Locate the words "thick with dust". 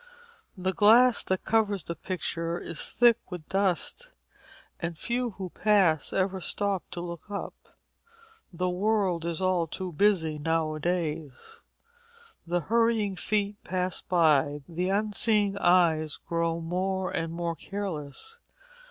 2.89-4.09